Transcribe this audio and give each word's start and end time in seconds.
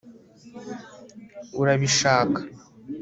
urabishaka 1.61 2.39